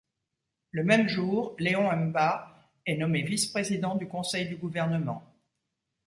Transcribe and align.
Le 0.71 0.83
même 0.83 1.07
jour, 1.07 1.55
Léon 1.59 1.95
Mba 1.95 2.71
est 2.87 2.97
nommé 2.97 3.21
vice-président 3.21 3.93
du 3.93 4.07
Conseil 4.07 4.47
du 4.47 4.55
gouvernement. 4.55 5.23